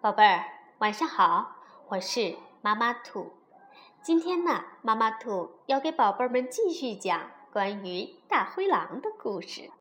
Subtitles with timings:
[0.00, 0.44] 宝贝儿，
[0.78, 1.56] 晚上好，
[1.88, 3.32] 我是妈妈兔。
[4.00, 9.72] 今天呢，妈妈兔要给宝贝们继续讲关于大灰狼的故事，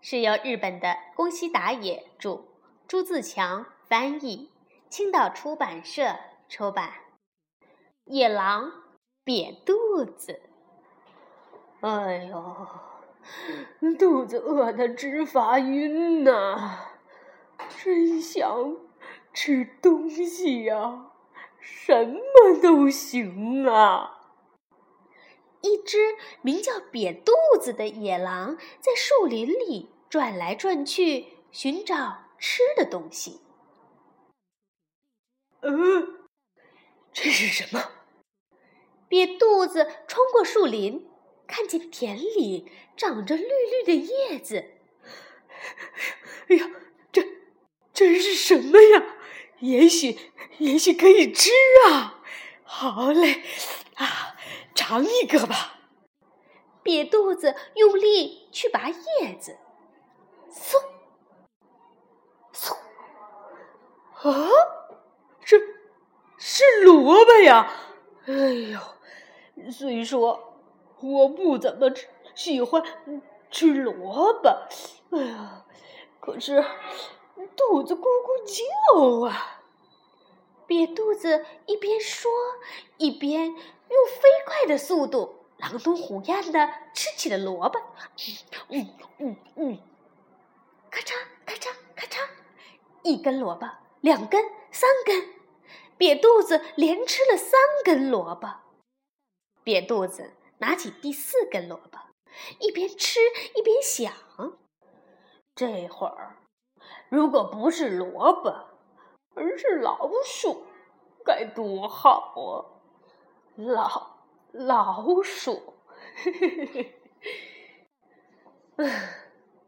[0.00, 2.46] 是由日本的宫西达也著，
[2.88, 4.50] 朱自强翻译，
[4.88, 6.16] 青岛出版社
[6.48, 6.90] 出版。
[8.06, 8.72] 野狼
[9.24, 10.42] 瘪肚子，
[11.80, 12.66] 哎呦，
[13.96, 16.88] 肚子饿得直发晕呐！
[17.78, 18.76] 真想
[19.32, 21.12] 吃东西呀，
[21.60, 24.18] 什么都行啊！
[25.62, 33.40] 一只名叫瘪肚子的野狼在树林里转来转去，寻找吃的东西。
[35.60, 36.18] 嗯，
[37.12, 37.90] 这是什么？
[39.08, 41.08] 瘪肚子穿过树林，
[41.46, 44.70] 看见田里长着绿绿的叶子。
[46.48, 46.70] 哎呀！
[47.12, 47.26] 这
[47.92, 49.16] 这是什么呀？
[49.60, 50.18] 也许，
[50.58, 51.50] 也许可以吃
[51.90, 52.20] 啊！
[52.64, 53.42] 好嘞，
[53.94, 54.36] 啊，
[54.74, 55.78] 尝一个吧。
[56.82, 59.58] 瘪肚子用力去拔叶子，
[60.50, 60.82] 嗖，
[62.54, 62.74] 嗖，
[64.30, 64.48] 啊，
[65.44, 65.60] 是
[66.38, 67.70] 是萝卜呀！
[68.26, 68.80] 哎呦，
[69.70, 70.56] 虽说
[71.00, 71.90] 我不怎么
[72.34, 72.82] 喜欢
[73.50, 74.48] 吃萝卜，
[75.10, 75.64] 哎呀，
[76.18, 76.64] 可是。
[77.56, 79.62] 肚子咕咕叫啊！
[80.66, 82.30] 瘪肚子一边说，
[82.96, 87.80] 一边用飞快的速度狼吞虎咽的吃起了萝卜。
[88.68, 89.78] 嗯嗯嗯，
[90.90, 91.14] 咔嚓
[91.44, 92.28] 咔嚓咔嚓，
[93.02, 93.68] 一根萝卜，
[94.00, 95.34] 两根，三根，
[95.98, 98.48] 瘪肚子连吃了三根萝卜。
[99.64, 101.98] 瘪肚子拿起第四根萝卜，
[102.60, 103.20] 一边吃
[103.54, 104.12] 一边想：
[105.54, 106.36] 这会儿。
[107.10, 108.54] 如果不是萝卜，
[109.34, 110.64] 而是老鼠，
[111.24, 112.64] 该多好啊！
[113.56, 114.16] 老
[114.52, 115.74] 老鼠，
[116.14, 116.96] 嘿嘿嘿嘿。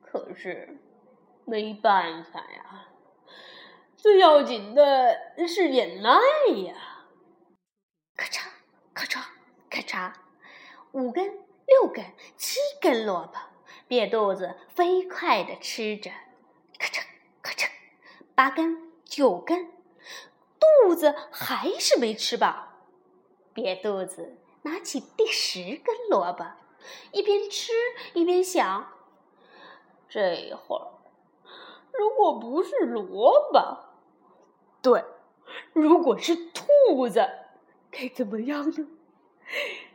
[0.00, 0.78] 可是
[1.44, 2.88] 没办法呀，
[3.96, 6.10] 最要紧的是忍耐
[6.66, 7.04] 呀！
[8.16, 8.46] 咔嚓
[8.94, 9.20] 咔嚓
[9.68, 10.14] 咔嚓，
[10.92, 11.26] 五根、
[11.66, 12.04] 六根、
[12.36, 13.36] 七根萝卜，
[13.88, 16.12] 瘪肚子飞快的吃着，
[18.34, 19.70] 八根九根，
[20.58, 22.68] 肚子还是没吃饱。
[23.54, 26.44] 瘪肚子拿起第十根萝卜，
[27.12, 27.72] 一边吃
[28.12, 28.92] 一边想：
[30.08, 30.88] 这会儿
[31.92, 33.78] 如果不是萝卜，
[34.82, 35.04] 对，
[35.72, 37.24] 如果是兔子，
[37.92, 38.88] 该怎么样呢？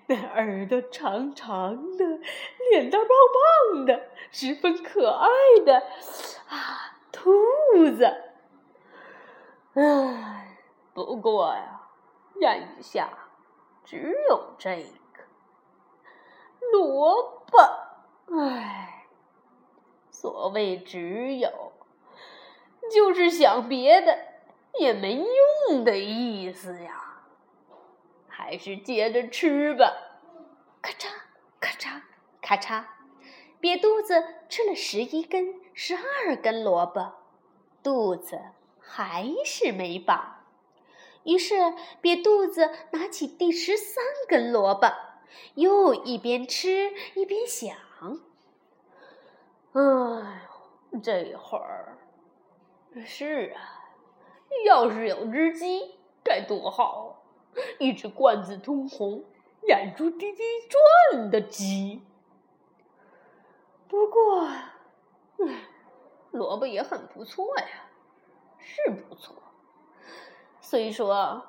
[0.08, 2.06] 那耳朵长长的，
[2.72, 3.10] 脸蛋胖
[3.76, 5.28] 胖的，十分可爱
[5.66, 5.84] 的
[6.48, 6.96] 啊！
[7.12, 7.32] 兔
[7.98, 8.29] 子，
[9.82, 10.58] 唉，
[10.94, 11.88] 不过呀，
[12.42, 13.10] 眼下
[13.86, 15.24] 只有这个
[16.74, 19.06] 萝卜，唉，
[20.12, 21.72] 所谓只有，
[22.92, 24.20] 就是想别的
[24.78, 25.24] 也没
[25.68, 27.24] 用的意思呀，
[28.28, 29.94] 还是接着吃吧，
[30.82, 31.08] 咔嚓
[31.62, 32.02] 咔嚓
[32.42, 32.84] 咔嚓。
[33.62, 37.14] 瘪肚子吃了十一根、十二根萝卜，
[37.82, 38.42] 肚子
[38.90, 40.38] 还是没饱。
[41.24, 41.54] 于是，
[42.02, 44.88] 瘪肚子拿起第十三根萝卜，
[45.54, 47.78] 又一边吃一边想
[49.74, 50.42] ：“哎，
[51.04, 52.00] 这会儿
[53.06, 53.94] 是啊，
[54.66, 57.22] 要是有只鸡该多好！
[57.78, 59.24] 一只罐子通红、
[59.68, 60.44] 眼珠滴滴
[61.12, 62.02] 转的鸡。”
[63.88, 64.48] 不过，
[65.38, 65.60] 嗯，
[66.32, 67.89] 萝卜也很不错呀，
[68.70, 69.36] 是不错。
[70.62, 71.48] 虽说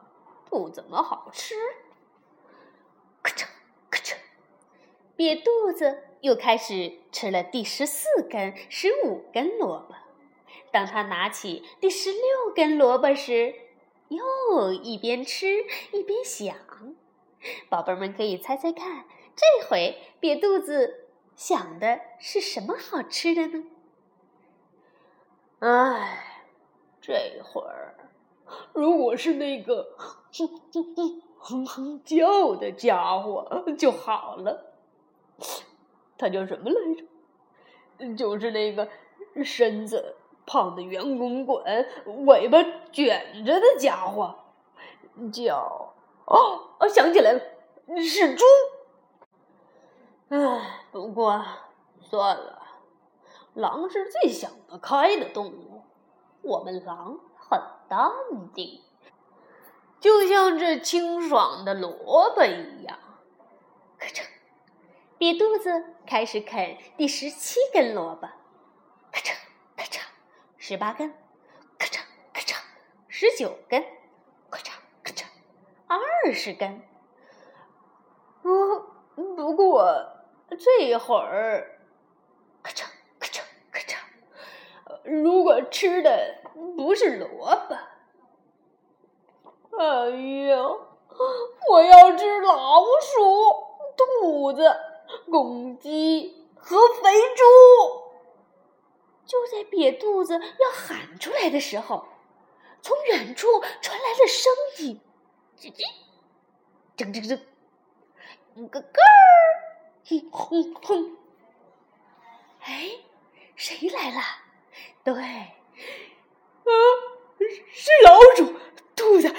[0.49, 1.55] 不怎么好吃，
[3.23, 3.47] 咔嚓
[3.91, 4.15] 咔嚓，
[5.17, 9.95] 瘪肚子又开始吃了第十四根、十五根萝卜。
[10.73, 13.55] 当他拿起第十六根萝卜时，
[14.09, 16.57] 又一边吃一边想。
[17.69, 19.05] 宝贝们可以猜猜看，
[19.37, 21.07] 这回瘪肚子。
[21.37, 23.65] 想的是什么好吃的呢？
[25.61, 26.30] 哎，
[27.11, 27.97] 这会儿
[28.73, 34.77] 如果是那个哼哼哼哼哼叫的家伙就好了。
[36.17, 38.15] 他叫什么来着？
[38.15, 38.89] 就是那个
[39.45, 40.15] 身子
[40.47, 41.65] 胖的圆滚滚、
[42.27, 42.63] 尾巴
[42.93, 44.33] 卷着的家伙，
[45.33, 45.93] 叫
[46.27, 47.41] 哦，想起来了，
[48.01, 48.45] 是猪。
[50.29, 51.45] 唉，不过
[52.03, 52.63] 算了，
[53.55, 55.80] 狼是最想得开的动物，
[56.43, 58.11] 我们狼很淡
[58.55, 58.83] 定，
[60.01, 62.99] 就像这清爽的萝卜一样。
[63.99, 64.23] 咔嚓，
[65.19, 68.29] 瘪肚子开始啃第十七根萝卜。
[69.13, 69.35] 咔嚓
[69.77, 70.01] 咔嚓，
[70.57, 71.13] 十八根。
[71.79, 72.01] 咔嚓
[72.33, 72.57] 咔嚓，
[73.09, 73.85] 十九根。
[74.49, 74.73] 咔嚓
[75.03, 75.25] 咔嚓，
[75.87, 76.83] 二十根。
[78.43, 79.85] 不不过
[80.59, 81.79] 这会儿，
[82.63, 82.87] 咔嚓
[83.19, 83.97] 咔嚓咔嚓，
[85.05, 86.37] 如果吃的
[86.77, 87.29] 不是萝
[87.69, 87.75] 卜，
[89.79, 90.11] 哎
[90.49, 90.57] 呀，
[91.69, 93.55] 我要吃老鼠、
[93.97, 94.77] 兔子、
[95.31, 97.45] 公鸡和肥猪。
[99.25, 102.05] 就在瘪肚子要喊出来的时候，
[102.83, 103.47] 从远处
[103.81, 105.01] 传来了声音：
[105.57, 105.85] 叽叽，
[106.97, 107.41] 铮铮铮。
[108.57, 109.07] 咯咯儿，
[110.05, 111.17] 哼哼哼！
[112.63, 112.99] 哎，
[113.55, 114.21] 谁来了？
[115.13, 116.73] 对，啊，
[117.73, 118.55] 是老鼠、
[118.95, 119.35] 兔子、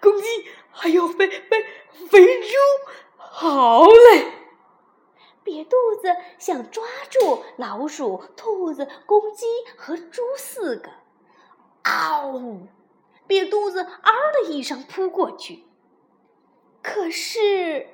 [0.00, 1.64] 公鸡，还有肥肥
[2.10, 2.48] 肥猪。
[3.16, 4.32] 好嘞！
[5.44, 6.08] 瘪肚子
[6.38, 10.90] 想抓住老鼠、兔子、公鸡和猪四个。
[11.84, 12.66] 嗷！
[13.28, 15.64] 瘪肚子嗷的一声扑过去，
[16.82, 17.90] 可是。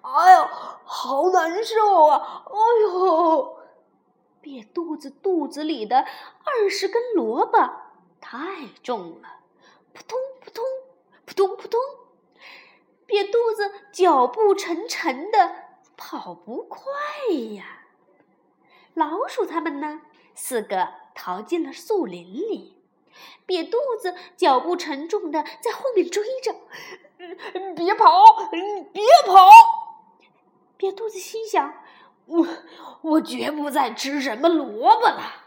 [0.00, 0.48] 哎呦，
[0.84, 2.44] 好难受啊！
[2.46, 3.55] 哎呦，
[4.46, 6.06] 瘪肚子肚子里的
[6.44, 7.58] 二十根萝卜
[8.20, 9.40] 太重了，
[9.92, 10.64] 扑通扑通
[11.24, 11.80] 扑通扑通，
[13.08, 15.50] 瘪肚子脚步沉沉的，
[15.96, 16.84] 跑不快
[17.56, 17.86] 呀。
[18.94, 20.02] 老鼠他们呢，
[20.36, 22.80] 四个逃进了树林里，
[23.48, 26.54] 瘪肚子脚步沉重的在后面追着，
[27.74, 28.48] 别跑，
[28.92, 29.50] 别跑！
[30.78, 31.82] 瘪肚子心想
[32.26, 32.46] ：“我
[33.02, 35.44] 我绝不再吃什么萝卜了。”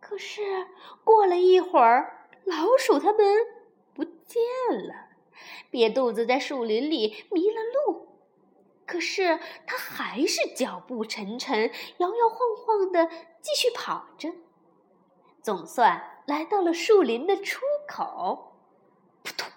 [0.00, 0.66] 可是
[1.02, 3.24] 过了一会儿，老鼠他们
[3.94, 4.42] 不见
[4.86, 5.08] 了。
[5.70, 8.08] 瘪肚子在树林里迷了路，
[8.86, 13.06] 可是他还是脚步沉沉、摇摇晃晃的
[13.40, 14.30] 继续跑着。
[15.42, 18.56] 总算来到了树林的出口，
[19.22, 19.50] 扑通！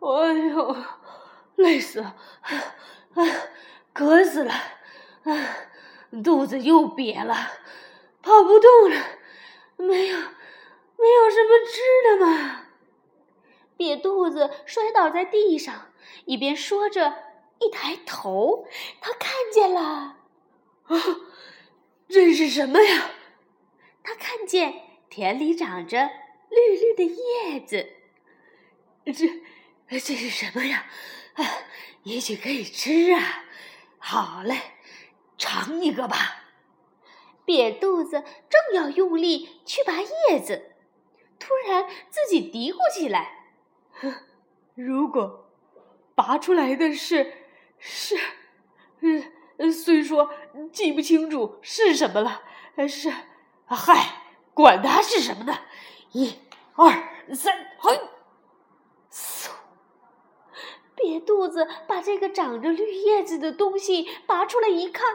[0.00, 0.76] 哎呦，
[1.56, 2.16] 累死了！
[3.14, 3.22] 啊，
[3.92, 4.52] 渴死了！
[5.24, 5.56] 啊，
[6.24, 7.34] 肚子又瘪了，
[8.22, 9.18] 跑不动了，
[9.76, 12.66] 没有，没有什么吃的吗？
[13.76, 15.92] 瘪肚子摔倒在地上，
[16.24, 17.14] 一边说着，
[17.58, 18.66] 一抬头，
[19.00, 20.16] 他看见了，啊，
[22.08, 23.10] 这是什么呀？
[24.02, 24.74] 他看见
[25.08, 26.10] 田里长着
[26.48, 27.90] 绿绿的叶子，
[29.06, 29.42] 这，
[29.98, 30.86] 这是什么呀？
[31.34, 31.44] 啊！
[32.04, 33.44] 也许可以吃啊！
[34.02, 34.58] 好嘞，
[35.38, 36.16] 尝一个吧。
[37.46, 40.72] 瘪肚子正要用力去拔叶子，
[41.38, 43.52] 突然自己嘀咕起来
[44.74, 45.50] ：“如果
[46.14, 47.32] 拔出来的是
[47.78, 48.18] 是……
[49.00, 50.30] 嗯，虽说
[50.72, 52.42] 记不清楚是什么了，
[52.88, 53.12] 是……
[53.66, 54.22] 嗨，
[54.54, 55.60] 管它是什么呢！
[56.12, 56.38] 一、
[56.74, 56.90] 二、
[57.34, 58.00] 三，嘿！”
[60.96, 65.14] 瘪肚子把这个长着绿叶子的东西拔出来一看，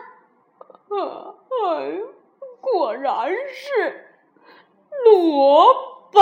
[0.89, 2.01] 啊，哎，
[2.61, 4.17] 果然是
[5.05, 6.21] 萝卜。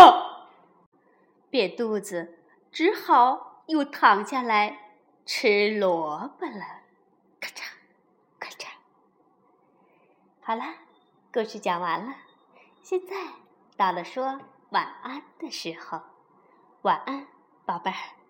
[1.51, 2.39] 瘪肚子
[2.72, 6.82] 只好又躺下来吃萝卜了。
[7.39, 7.74] 咔嚓，
[8.39, 8.67] 咔嚓。
[10.41, 10.63] 好了，
[11.32, 12.15] 故事讲完了，
[12.82, 13.15] 现在
[13.77, 14.39] 到了说
[14.70, 16.01] 晚安的时候。
[16.82, 17.27] 晚安，
[17.65, 18.23] 宝贝儿。